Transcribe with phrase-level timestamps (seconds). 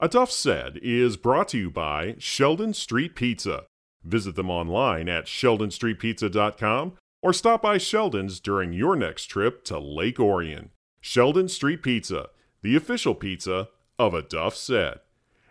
[0.00, 3.64] A Duff Said is brought to you by Sheldon Street Pizza.
[4.04, 10.20] Visit them online at sheldonstreetpizza.com or stop by Sheldon's during your next trip to Lake
[10.20, 10.70] Orion.
[11.00, 12.28] Sheldon Street Pizza,
[12.62, 15.00] the official pizza of A Duff Said.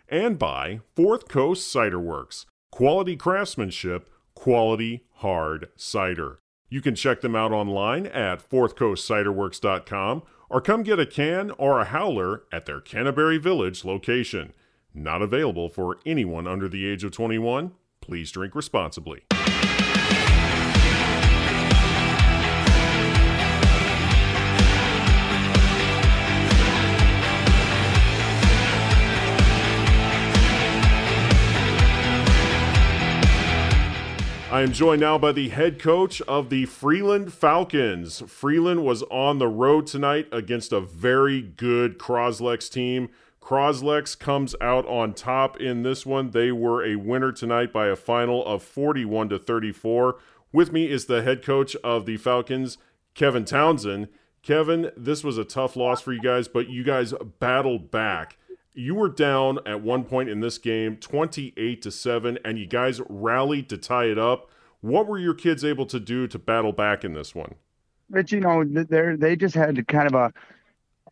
[0.08, 6.38] And by Fourth Coast Cider Works, quality craftsmanship, quality hard cider.
[6.70, 11.88] You can check them out online at fourthcoastciderworks.com or come get a can or a
[11.90, 14.52] growler at their Canterbury Village location.
[14.94, 17.72] Not available for anyone under the age of 21.
[18.00, 19.22] Please drink responsibly.
[34.58, 38.24] I am joined now by the head coach of the Freeland Falcons.
[38.26, 43.08] Freeland was on the road tonight against a very good Cros-Lex team.
[43.38, 46.32] Cros-Lex comes out on top in this one.
[46.32, 50.16] They were a winner tonight by a final of 41 to 34.
[50.52, 52.78] With me is the head coach of the Falcons,
[53.14, 54.08] Kevin Townsend.
[54.42, 58.36] Kevin, this was a tough loss for you guys, but you guys battled back
[58.78, 63.00] you were down at one point in this game 28 to 7 and you guys
[63.08, 64.48] rallied to tie it up.
[64.82, 67.56] What were your kids able to do to battle back in this one?
[68.08, 70.32] But you know they they just had kind of a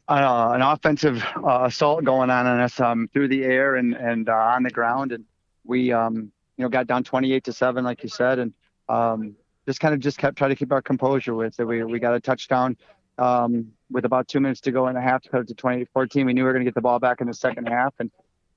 [0.09, 4.29] uh, an offensive uh, assault going on on us um, through the air and and
[4.29, 5.11] uh, on the ground.
[5.11, 5.25] And
[5.65, 8.55] we um, you know got down 28 to 7 like you said and
[8.89, 9.35] um,
[9.67, 11.65] just kind of just kept trying to keep our composure with it.
[11.65, 12.77] We we got a touchdown
[13.19, 16.27] um, with about two minutes to go in the half to cut it to 2014.
[16.27, 18.11] We knew we were going to get the ball back in the second half, and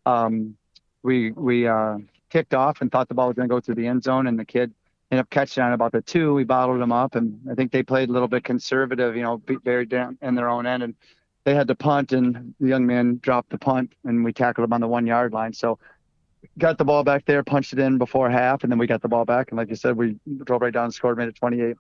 [0.06, 0.58] um,
[1.04, 1.98] we we uh,
[2.30, 4.38] kicked off and thought the ball was going to go through the end zone, and
[4.38, 4.74] the kid
[5.12, 6.34] ended up catching on about the two.
[6.34, 9.38] We bottled them up, and I think they played a little bit conservative, you know,
[9.38, 10.96] buried down in their own end, and
[11.44, 14.74] they had to punt, and the young man dropped the punt, and we tackled him
[14.74, 15.54] on the one yard line.
[15.54, 15.80] So
[16.58, 19.08] got the ball back there, punched it in before half, and then we got the
[19.08, 21.76] ball back, and like you said, we drove right down and scored, made it 28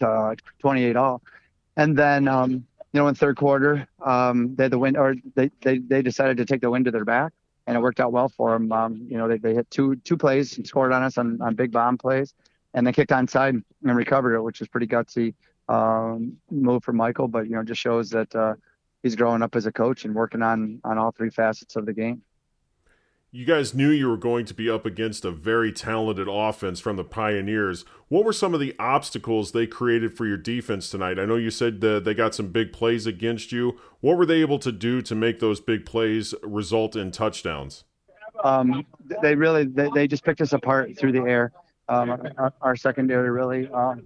[0.00, 1.22] uh, 28 all.
[1.78, 5.48] And then, um, you know, in third quarter, um, they had the wind, or they,
[5.62, 7.32] they they decided to take the wind to their back,
[7.66, 8.72] and it worked out well for them.
[8.72, 11.54] Um, you know, they, they hit two two plays and scored on us on, on
[11.54, 12.34] big bomb plays,
[12.74, 15.34] and they kicked onside and recovered it, which was pretty gutsy
[15.68, 17.28] um, move for Michael.
[17.28, 18.54] But you know, just shows that uh,
[19.04, 21.92] he's growing up as a coach and working on on all three facets of the
[21.92, 22.22] game
[23.30, 26.96] you guys knew you were going to be up against a very talented offense from
[26.96, 27.84] the Pioneers.
[28.08, 31.18] What were some of the obstacles they created for your defense tonight?
[31.18, 33.78] I know you said uh, they got some big plays against you.
[34.00, 37.84] What were they able to do to make those big plays result in touchdowns?
[38.44, 38.86] Um,
[39.20, 41.52] they really they, they just picked us apart through the air.
[41.88, 44.04] Um, our, our, secondary really um,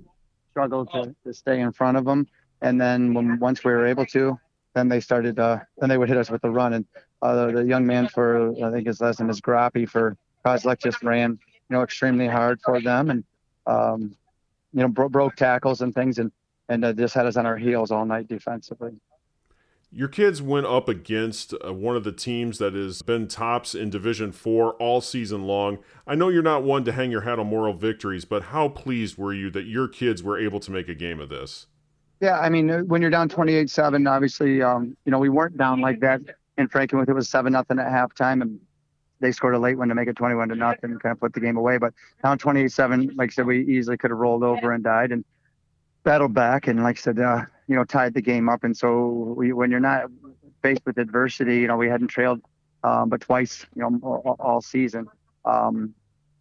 [0.50, 2.26] struggled to, to stay in front of them,
[2.60, 4.38] and then when once we were able to,
[4.74, 6.84] then they started uh, then they would hit us with the run and
[7.20, 10.82] uh, the, the, young man for I think his last name is Grappy for Cros-Lex
[10.82, 13.24] just ran you know extremely hard for them and
[13.66, 14.16] um,
[14.72, 16.32] you know bro- broke tackles and things and
[16.68, 18.92] and uh, just had us on our heels all night defensively.
[19.94, 23.90] Your kids went up against uh, one of the teams that has been tops in
[23.90, 25.78] Division Four all season long.
[26.06, 29.18] I know you're not one to hang your hat on moral victories, but how pleased
[29.18, 31.66] were you that your kids were able to make a game of this?
[32.22, 35.98] Yeah, I mean, when you're down 28-7, obviously, um, you know, we weren't down like
[36.00, 36.20] that
[36.56, 37.08] in Frankenmuth.
[37.08, 38.60] It was seven nothing at halftime, and
[39.18, 41.32] they scored a late one to make it 21 to nothing, and kind of put
[41.32, 41.78] the game away.
[41.78, 45.24] But down 28-7, like I said, we easily could have rolled over and died and
[46.04, 48.62] battled back, and like I said, uh, you know, tied the game up.
[48.62, 50.04] And so we, when you're not
[50.62, 52.40] faced with adversity, you know, we hadn't trailed,
[52.84, 55.08] um, but twice, you know, all, all season.
[55.44, 55.92] Um,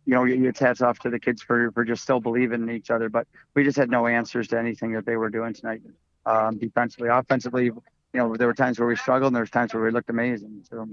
[0.06, 2.90] you know, it's hats off to the kids for for just still believing in each
[2.90, 3.10] other.
[3.10, 5.82] But we just had no answers to anything that they were doing tonight,
[6.26, 7.66] um, defensively, offensively.
[7.66, 10.10] You know, there were times where we struggled, and there was times where we looked
[10.10, 10.64] amazing.
[10.70, 10.88] So.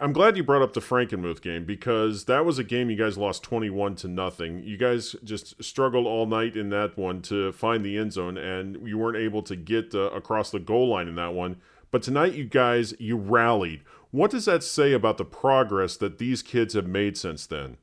[0.00, 3.18] I'm glad you brought up the Frankenmuth game because that was a game you guys
[3.18, 4.62] lost 21 to nothing.
[4.64, 8.88] You guys just struggled all night in that one to find the end zone, and
[8.88, 11.56] you weren't able to get uh, across the goal line in that one.
[11.90, 13.82] But tonight, you guys, you rallied.
[14.10, 17.76] What does that say about the progress that these kids have made since then?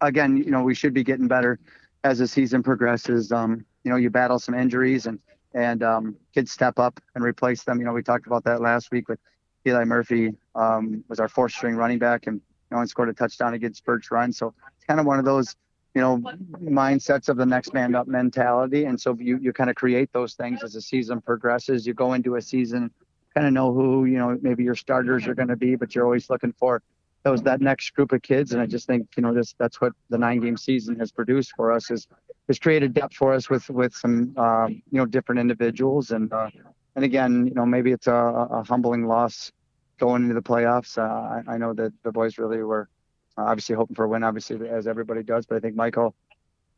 [0.00, 1.58] Again, you know, we should be getting better
[2.04, 3.32] as the season progresses.
[3.32, 5.18] Um, you know, you battle some injuries and
[5.54, 7.78] and um, kids step up and replace them.
[7.78, 9.18] You know, we talked about that last week with
[9.66, 13.14] Eli Murphy um, was our fourth string running back and you know and scored a
[13.14, 14.32] touchdown against Birch Run.
[14.32, 15.56] So it's kind of one of those
[15.94, 16.18] you know
[16.62, 18.84] mindsets of the next man up mentality.
[18.84, 21.86] And so you you kind of create those things as the season progresses.
[21.86, 22.90] You go into a season
[23.34, 26.04] kind of know who you know maybe your starters are going to be, but you're
[26.04, 26.82] always looking for
[27.24, 28.52] those that next group of kids.
[28.52, 31.52] And I just think you know this that's what the nine game season has produced
[31.56, 32.06] for us is
[32.48, 36.48] has created depth for us with with some um, you know different individuals and uh,
[36.96, 38.12] and again you know maybe it's a,
[38.50, 39.52] a humbling loss
[39.98, 40.96] going into the playoffs.
[40.96, 41.02] Uh,
[41.50, 42.88] I, I, know that the boys really were
[43.36, 45.44] obviously hoping for a win, obviously as everybody does.
[45.44, 46.14] But I think Michael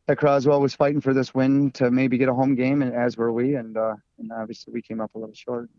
[0.09, 3.17] at Croswell was fighting for this win to maybe get a home game, and as
[3.17, 5.71] were we, and, uh, and obviously we came up a little short.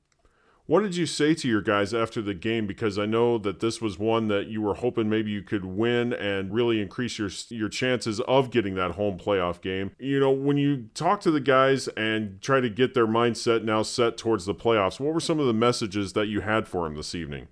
[0.71, 2.65] What did you say to your guys after the game?
[2.65, 6.13] Because I know that this was one that you were hoping maybe you could win
[6.13, 9.91] and really increase your your chances of getting that home playoff game.
[9.99, 13.83] You know, when you talk to the guys and try to get their mindset now
[13.83, 16.95] set towards the playoffs, what were some of the messages that you had for them
[16.95, 17.49] this evening?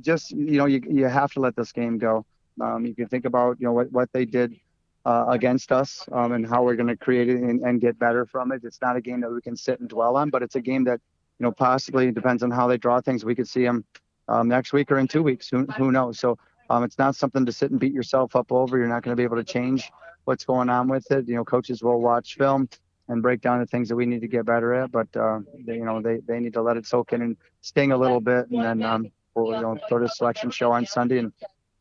[0.00, 2.24] Just you know, you you have to let this game go.
[2.58, 4.58] Um, you can think about you know what what they did
[5.04, 8.24] uh, against us um, and how we're going to create it and, and, get better
[8.24, 8.62] from it.
[8.62, 10.84] It's not a game that we can sit and dwell on, but it's a game
[10.84, 11.00] that
[11.42, 13.24] you know, possibly depends on how they draw things.
[13.24, 13.84] We could see them
[14.28, 15.48] um, next week or in two weeks.
[15.48, 16.20] Who, who knows?
[16.20, 16.38] So
[16.70, 18.78] um, it's not something to sit and beat yourself up over.
[18.78, 19.90] You're not going to be able to change
[20.24, 21.26] what's going on with it.
[21.26, 22.68] You know, coaches will watch film
[23.08, 25.74] and break down the things that we need to get better at, but uh, they,
[25.74, 28.48] you know, they, they need to let it soak in and sting a little bit,
[28.50, 31.32] and then um, we'll you know go to the selection show on Sunday and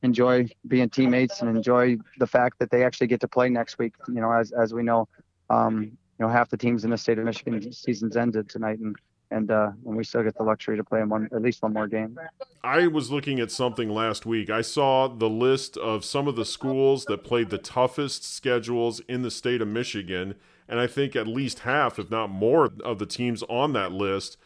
[0.01, 3.93] enjoy being teammates and enjoy the fact that they actually get to play next week.
[4.07, 5.07] You know, as as we know,
[5.51, 8.95] um, you know, half the teams in the state of Michigan season's ended tonight, and
[9.31, 11.74] and uh, and we still get the luxury to play in one at least one
[11.74, 12.18] more game.
[12.63, 14.50] I was looking at something last week.
[14.50, 19.24] I saw the list of some of the schools that played the toughest schedules in
[19.24, 20.36] the state of Michigan,
[20.68, 24.38] and I think at least half, if not more, of the teams on that list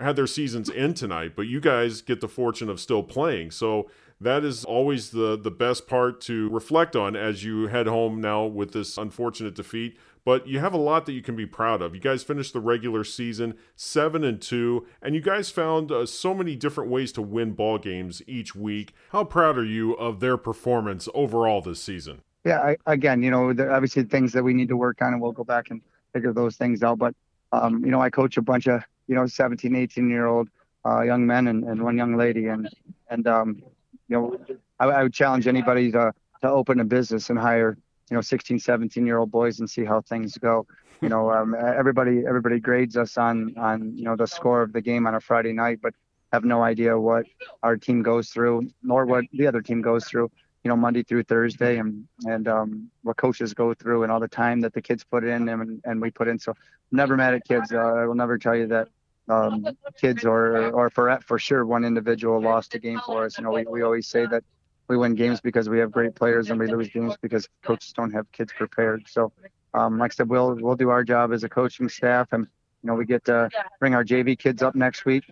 [0.00, 1.32] had their seasons end tonight.
[1.36, 3.88] But you guys get the fortune of still playing, so
[4.20, 8.44] that is always the the best part to reflect on as you head home now
[8.44, 11.94] with this unfortunate defeat but you have a lot that you can be proud of.
[11.94, 16.34] You guys finished the regular season 7 and 2 and you guys found uh, so
[16.34, 18.94] many different ways to win ball games each week.
[19.10, 22.22] How proud are you of their performance overall this season?
[22.44, 25.32] Yeah, I, again, you know, obviously things that we need to work on and we'll
[25.32, 25.80] go back and
[26.12, 27.14] figure those things out, but
[27.52, 30.48] um, you know, I coach a bunch of, you know, 17, 18 year old
[30.86, 32.68] uh, young men and, and one young lady and
[33.08, 33.62] and um,
[34.08, 34.38] you know,
[34.78, 36.12] I, I would challenge anybody to
[36.42, 37.78] to open a business and hire
[38.10, 40.66] you know 16 17 year old boys and see how things go.
[41.00, 44.80] You know um, everybody everybody grades us on on you know the score of the
[44.80, 45.92] game on a friday night but
[46.32, 47.26] have no idea what
[47.62, 50.30] our team goes through nor what the other team goes through
[50.64, 54.28] you know monday through thursday and and um, what coaches go through and all the
[54.28, 56.38] time that the kids put in and, and we put in.
[56.38, 56.54] So
[56.90, 57.72] never mad at kids.
[57.72, 58.88] Uh, i will never tell you that
[59.28, 59.64] um,
[60.00, 63.38] kids or or for for sure one individual lost a game for us.
[63.38, 64.42] You know we, we always say that
[64.88, 68.12] we win games because we have great players and we lose games because coaches don't
[68.12, 69.04] have kids prepared.
[69.08, 69.32] So,
[69.72, 72.46] um, like I said, we'll we'll do our job as a coaching staff, and
[72.82, 73.48] you know we get to
[73.80, 75.24] bring our JV kids up next week,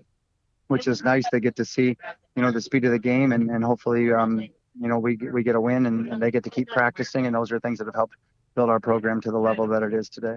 [0.69, 1.25] which is nice.
[1.31, 1.97] They get to see
[2.35, 5.43] you know the speed of the game, and and hopefully um, you know we we
[5.43, 7.87] get a win, and, and they get to keep practicing, and those are things that
[7.87, 8.17] have helped
[8.55, 10.37] build our program to the level that it is today.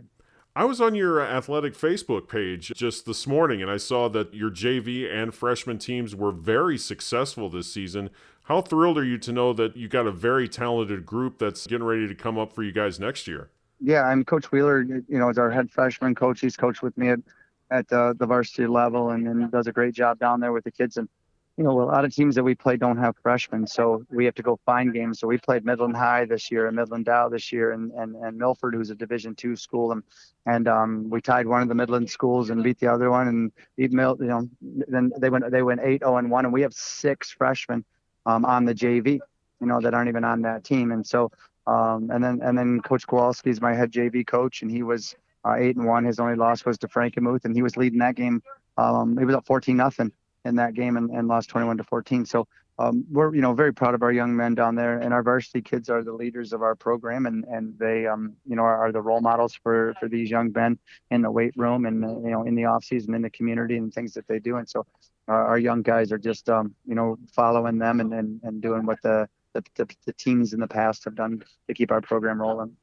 [0.58, 4.50] I was on your athletic Facebook page just this morning and I saw that your
[4.50, 8.10] JV and freshman teams were very successful this season.
[8.46, 11.86] How thrilled are you to know that you got a very talented group that's getting
[11.86, 13.50] ready to come up for you guys next year?
[13.82, 16.42] Yeah, I'm Coach Wheeler, you know, is our head freshman coach.
[16.42, 17.20] He's coached with me at,
[17.72, 20.70] at uh, the varsity level and, and does a great job down there with the
[20.70, 20.98] kids.
[20.98, 21.10] And
[21.58, 24.36] you know, a lot of teams that we play don't have freshmen, so we have
[24.36, 25.20] to go find games.
[25.20, 28.38] So we played Midland High this year and Midland Dow this year, and and, and
[28.38, 30.04] Milford, who's a Division two school, and
[30.46, 33.52] and um, we tied one of the Midland schools and beat the other one, and
[33.78, 36.54] beat Mil, you know, then they went they went eight zero oh, and one, and
[36.54, 37.86] we have six freshmen
[38.26, 39.20] um, on the JV,
[39.62, 41.32] you know, that aren't even on that team, and so
[41.68, 45.16] um, and then and then Coach Kowalski is my head JV coach, and he was
[45.46, 46.06] uh, eight and one.
[46.06, 48.44] His only loss was to Frankenmuth, and he was leading that game.
[48.78, 50.12] Um, he was up 14 nothing
[50.44, 52.26] in that game and, and lost 21 to 14.
[52.26, 52.48] So
[52.78, 55.62] um, we're you know very proud of our young men down there, and our varsity
[55.62, 58.92] kids are the leaders of our program, and and they um, you know are, are,
[58.92, 60.78] the role models for for these young men
[61.10, 63.94] in the weight room and you know in the off season in the community and
[63.94, 64.58] things that they do.
[64.58, 64.86] And so
[65.28, 68.86] our, our young guys are just um, you know following them and, and and doing
[68.86, 72.42] what the the, the the teams in the past have done to keep our program
[72.42, 72.76] rolling.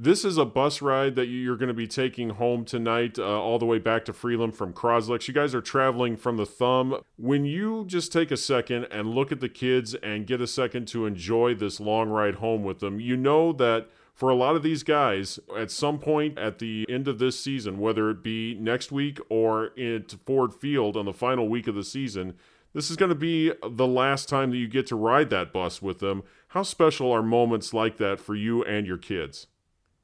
[0.00, 3.58] This is a bus ride that you're going to be taking home tonight, uh, all
[3.58, 5.26] the way back to Freeland from Cros-Lex.
[5.26, 7.00] You guys are traveling from the Thumb.
[7.16, 10.86] When you just take a second and look at the kids and get a second
[10.88, 14.64] to enjoy this long ride home with them, you know that for a lot of
[14.64, 18.90] these guys, at some point at the end of this season, whether it be next
[18.90, 22.34] week or at Ford Field on the final week of the season,
[22.74, 25.80] this is going to be the last time that you get to ride that bus
[25.80, 26.24] with them.
[26.48, 29.46] How special are moments like that for you and your kids?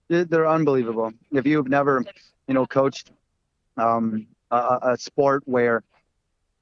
[0.09, 1.13] they're unbelievable.
[1.33, 2.05] If you've never,
[2.47, 3.11] you know, coached
[3.77, 5.83] um, a, a, sport where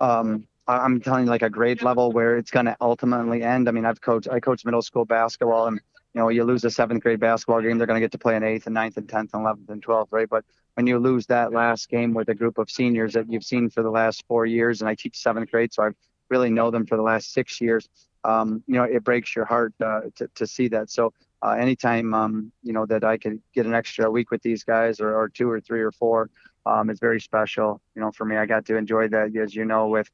[0.00, 3.68] um, I'm telling you, like a grade level where it's going to ultimately end.
[3.68, 5.80] I mean, I've coached, I coached middle school basketball, and
[6.14, 8.37] you know, you lose a seventh grade basketball game, they're going to get to play
[8.37, 10.28] an eighth and ninth and tenth and eleventh and twelfth, right?
[10.28, 13.71] But when you lose that last game with a group of seniors that you've seen
[13.71, 15.97] for the last four years, and I teach seventh grade, so I've
[16.28, 17.88] really know them for the last six years,
[18.25, 20.90] um, you know, it breaks your heart uh, to, to see that.
[20.90, 24.64] So uh, anytime, um, you know, that I can get an extra week with these
[24.64, 26.31] guys or, or two or three or four,
[26.64, 27.81] um, it's very special.
[27.95, 30.11] You know, for me, I got to enjoy that, as you know, with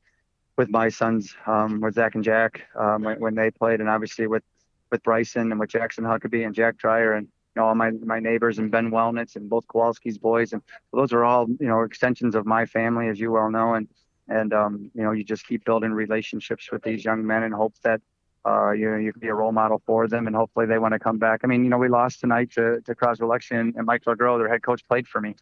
[0.56, 4.26] with my sons, um, with Zach and Jack um, when, when they played, and obviously
[4.26, 4.42] with
[4.90, 8.20] with Bryson and with Jackson Huckabee and Jack Dreyer and you know all my my
[8.20, 12.34] neighbors and Ben Wellnitz and both Kowalski's boys, and those are all you know extensions
[12.34, 13.88] of my family, as you well know, and
[14.28, 17.74] and um, you know you just keep building relationships with these young men and hope
[17.82, 18.00] that
[18.46, 20.26] uh, you know you can be a role model for them.
[20.26, 21.40] And hopefully they want to come back.
[21.44, 24.48] I mean, you know, we lost tonight to to Croswell Election and Mike LeGros, their
[24.48, 25.34] head coach, played for me.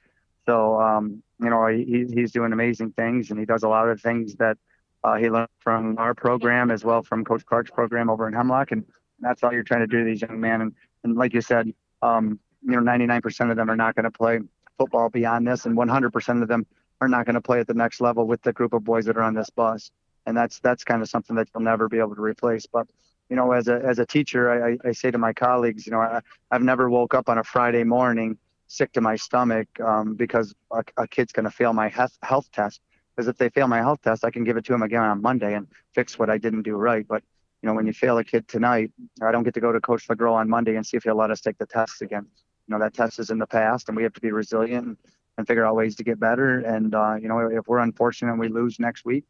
[0.47, 3.31] So um, you know he, he's doing amazing things.
[3.31, 4.57] And he does a lot of things that
[5.05, 8.73] uh, he learned from our program as well from Coach Clark's program over in Hemlock,
[8.73, 8.85] and
[9.21, 10.61] that's all you're trying to do to these young men.
[10.61, 14.11] And, and like you said, um, you know, 99% of them are not going to
[14.11, 14.41] play
[14.79, 16.67] football beyond this, and 100% of them
[17.01, 19.17] are not going to play at the next level with the group of boys that
[19.17, 19.91] are on this bus.
[20.27, 22.67] And that's that's kind of something that you'll never be able to replace.
[22.67, 22.89] But
[23.31, 26.01] you know, as a as a teacher, I, I say to my colleagues, you know,
[26.01, 26.21] I,
[26.51, 28.37] I've never woke up on a Friday morning
[28.69, 32.51] sick to my stomach um, because a, a kid's going to fail my health, health
[32.53, 32.81] test.
[33.15, 35.23] Because if they fail my health test, I can give it to them again on
[35.23, 37.07] Monday and fix what I didn't do right.
[37.07, 37.23] But
[37.63, 40.07] you know, when you fail a kid tonight, I don't get to go to Coach
[40.09, 42.27] LeGros on Monday and see if he'll let us take the test again.
[42.69, 44.99] You know, that test is in the past, and we have to be resilient
[45.39, 46.61] and figure out ways to get better.
[46.61, 49.25] And uh, you know, if we're unfortunate and we lose next week,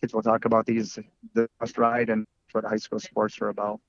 [0.00, 0.98] kids will talk about these
[1.34, 3.80] the best ride and what high school sports are about.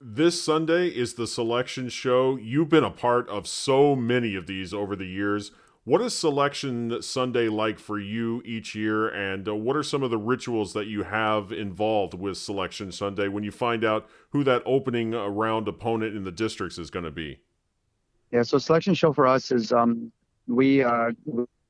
[0.00, 2.36] This Sunday is the selection show.
[2.36, 5.52] You've been a part of so many of these over the years.
[5.84, 10.12] What is Selection Sunday like for you each year, and uh, what are some of
[10.12, 14.62] the rituals that you have involved with Selection Sunday when you find out who that
[14.64, 17.40] opening uh, round opponent in the districts is going to be?
[18.30, 20.12] Yeah, so Selection Show for us is um,
[20.46, 21.10] we uh,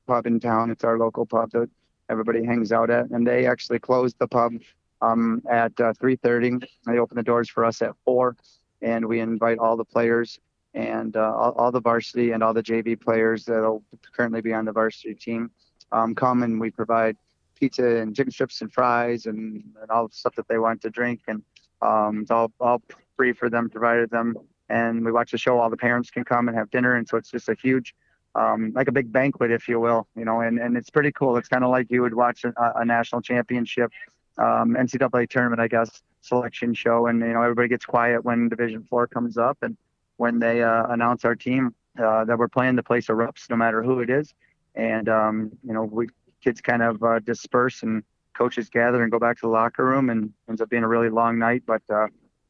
[0.05, 0.69] pub in town.
[0.69, 1.71] It's our local pub that
[2.07, 4.53] everybody hangs out at, and they actually closed the pub
[5.01, 6.63] um, at uh, 3:30.
[6.85, 8.35] They open the doors for us at four,
[8.83, 10.39] and we invite all the players
[10.73, 13.83] and uh, all, all, the varsity and all the JV players that'll
[14.15, 15.51] currently be on the varsity team
[15.91, 17.15] um, come and we provide
[17.55, 20.89] pizza and chicken strips and fries and, and all the stuff that they want to
[20.89, 21.21] drink.
[21.27, 21.41] And
[21.81, 22.81] um, it's all all
[23.15, 24.35] free for them provided them.
[24.69, 26.95] And we watch the show all the parents can come and have dinner.
[26.95, 27.93] And so it's just a huge
[28.35, 31.37] um, like a big banquet if you will you know and, and it's pretty cool.
[31.37, 33.91] It's kind of like you would watch a, a national championship
[34.39, 37.07] um, ncaa tournament i guess selection show.
[37.07, 39.57] And you know everybody gets quiet when division four comes up.
[39.61, 39.77] And
[40.23, 43.83] when they uh, announce our team uh, that we're playing, the place erupts no matter
[43.83, 44.33] who it is.
[44.73, 46.07] And, um, you know, we
[46.41, 48.03] kids kind of uh, disperse and
[48.33, 51.09] coaches gather and go back to the locker room and ends up being a really
[51.09, 51.63] long night.
[51.65, 52.05] But, uh,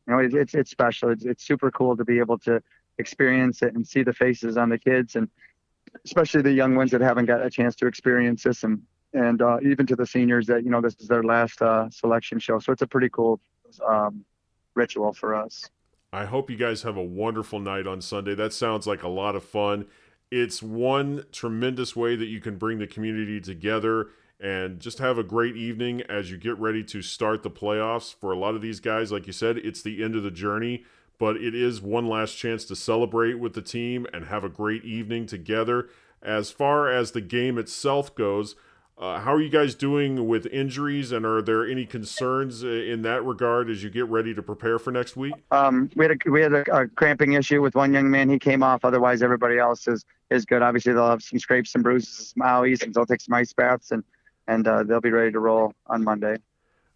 [0.05, 1.09] you know, it, it's, it's special.
[1.09, 2.61] It's, it's super cool to be able to
[2.99, 5.27] experience it and see the faces on the kids and
[6.05, 9.57] especially the young ones that haven't got a chance to experience this and, and uh,
[9.63, 12.59] even to the seniors that, you know, this is their last uh, selection show.
[12.59, 13.39] So it's a pretty cool
[13.83, 14.23] um,
[14.75, 15.71] ritual for us.
[16.13, 18.35] I hope you guys have a wonderful night on Sunday.
[18.35, 19.87] That sounds like a lot of fun.
[20.29, 25.23] It's one tremendous way that you can bring the community together and just have a
[25.23, 28.13] great evening as you get ready to start the playoffs.
[28.13, 30.85] For a lot of these guys, like you said, it's the end of the journey,
[31.17, 34.85] but it is one last chance to celebrate with the team and have a great
[34.85, 35.89] evening together.
[36.21, 38.55] As far as the game itself goes,
[38.97, 43.01] uh, how are you guys doing with injuries, and are there any concerns uh, in
[43.01, 45.33] that regard as you get ready to prepare for next week?
[45.51, 48.29] Um, we had a, we had a, a, cramping issue with one young man.
[48.29, 48.85] He came off.
[48.85, 50.61] Otherwise, everybody else is is good.
[50.61, 53.91] Obviously, they'll have some scrapes, and bruises, some owies, and they'll take some ice baths,
[53.91, 54.03] and
[54.47, 56.37] and uh, they'll be ready to roll on Monday.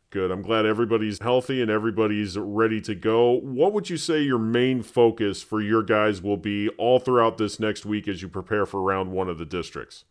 [0.10, 0.32] Good.
[0.32, 3.32] I'm glad everybody's healthy and everybody's ready to go.
[3.32, 7.60] What would you say your main focus for your guys will be all throughout this
[7.60, 10.06] next week as you prepare for round one of the districts?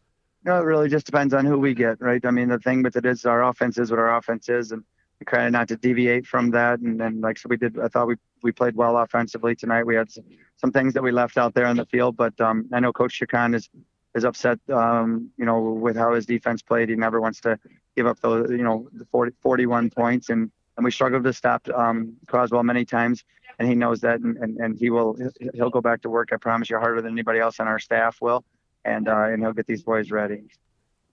[0.47, 2.25] Know, it really just depends on who we get, right?
[2.25, 4.85] I mean, the thing with it is our offense is what our offense is, and
[5.19, 6.79] we of not to deviate from that.
[6.79, 7.77] And then, like so, we did.
[7.81, 9.85] I thought we we played well offensively tonight.
[9.85, 12.79] We had some, things that we left out there on the field, but um, I
[12.79, 13.69] know Coach Chacon is
[14.15, 16.91] is upset, um, you know, with how his defense played.
[16.91, 17.59] He never wants to
[17.97, 21.69] give up the, you know, the 40, 41 points, and and we struggled to stop
[21.75, 23.25] um, Croswell many times,
[23.59, 25.19] and he knows that, and, and, and he will
[25.55, 26.29] he'll go back to work.
[26.33, 28.45] I promise you, harder than anybody else on our staff will
[28.87, 30.45] and uh, and he'll get these boys ready.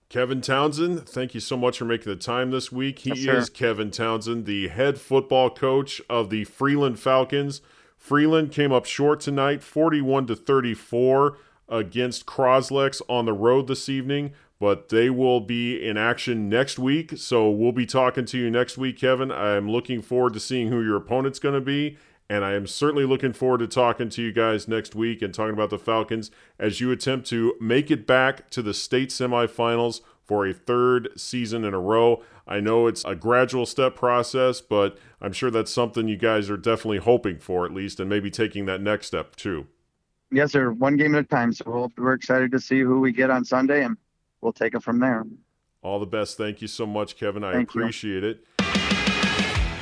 [0.08, 3.00] Kevin Townsend, thank you so much for making the time this week.
[3.00, 7.62] He yes, is Kevin Townsend, the head football coach of the Freeland Falcons.
[7.96, 11.38] Freeland came up short tonight, 41 to 34
[11.68, 17.14] against Cros-Lex on the road this evening, but they will be in action next week.
[17.16, 19.32] So we'll be talking to you next week, Kevin.
[19.32, 21.96] I'm looking forward to seeing who your opponent's going to be
[22.34, 25.54] and I am certainly looking forward to talking to you guys next week and talking
[25.54, 30.44] about the Falcons as you attempt to make it back to the state semifinals for
[30.44, 32.24] a third season in a row.
[32.44, 36.56] I know it's a gradual step process, but I'm sure that's something you guys are
[36.56, 39.68] definitely hoping for, at least, and maybe taking that next step too.
[40.32, 40.72] Yes, sir.
[40.72, 41.52] One game at a time.
[41.52, 43.96] So we'll, we're excited to see who we get on Sunday, and
[44.40, 45.24] we'll take it from there.
[45.82, 46.36] All the best.
[46.36, 47.44] Thank you so much, Kevin.
[47.44, 48.30] I Thank appreciate you.
[48.30, 49.03] it.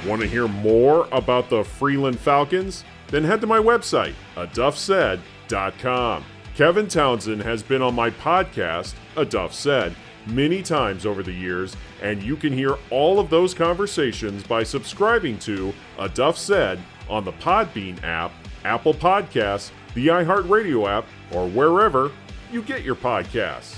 [0.07, 2.85] Want to hear more about the Freeland Falcons?
[3.09, 6.25] Then head to my website, aduffsaid.com.
[6.57, 9.95] Kevin Townsend has been on my podcast, A Duff Said,
[10.27, 15.39] many times over the years, and you can hear all of those conversations by subscribing
[15.41, 18.33] to A Duff Said on the Podbean app,
[18.65, 22.11] Apple Podcasts, the iHeartRadio app, or wherever
[22.51, 23.77] you get your podcasts.